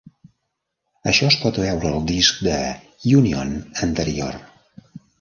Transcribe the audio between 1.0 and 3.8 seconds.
Això es pot veure al disc de Union